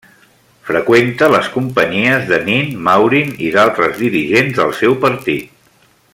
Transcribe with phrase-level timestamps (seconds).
[0.69, 5.89] Freqüenta les companyies de Nin, Maurin i d'altres dirigents del seu partit.